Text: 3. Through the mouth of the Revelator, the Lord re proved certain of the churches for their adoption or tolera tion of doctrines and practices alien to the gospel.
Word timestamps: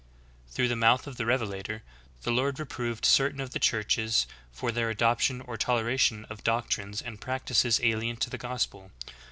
3. 0.47 0.53
Through 0.55 0.67
the 0.69 0.75
mouth 0.75 1.05
of 1.05 1.17
the 1.17 1.27
Revelator, 1.27 1.83
the 2.23 2.31
Lord 2.31 2.57
re 2.59 2.65
proved 2.65 3.05
certain 3.05 3.39
of 3.39 3.51
the 3.51 3.59
churches 3.59 4.25
for 4.51 4.71
their 4.71 4.89
adoption 4.89 5.41
or 5.41 5.57
tolera 5.59 5.99
tion 5.99 6.25
of 6.25 6.43
doctrines 6.43 7.03
and 7.03 7.21
practices 7.21 7.79
alien 7.83 8.17
to 8.17 8.29
the 8.31 8.39
gospel. 8.39 8.89